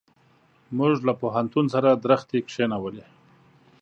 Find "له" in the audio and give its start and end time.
1.07-1.13